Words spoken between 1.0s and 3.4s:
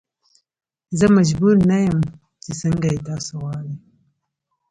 مجبور نه یم چې څنګه یې تاسو